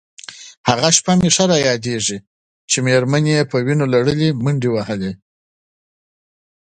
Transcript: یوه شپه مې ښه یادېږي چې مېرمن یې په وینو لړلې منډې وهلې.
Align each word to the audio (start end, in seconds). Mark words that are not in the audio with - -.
یوه 0.69 0.89
شپه 0.97 1.11
مې 1.19 1.29
ښه 1.35 1.45
یادېږي 1.69 2.17
چې 2.69 2.77
مېرمن 2.85 3.23
یې 3.33 3.49
په 3.51 3.57
وینو 3.65 3.85
لړلې 3.93 4.29
منډې 4.43 4.69
وهلې. 4.71 5.11